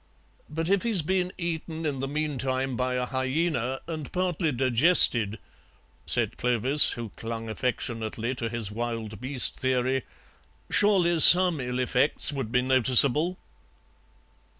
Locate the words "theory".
9.59-10.01